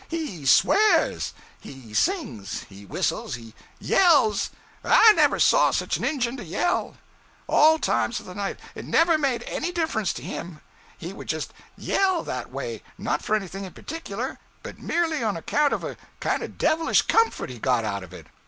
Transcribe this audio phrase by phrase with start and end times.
[0.09, 4.49] He swears, he sings, he whistles, he yells
[4.83, 6.95] I never saw such an Injun to yell.
[7.45, 10.59] All times of the night it never made any difference to him.
[10.97, 15.71] He would just yell that way, not for anything in particular, but merely on account
[15.71, 18.25] of a kind of devilish comfort he got out of it.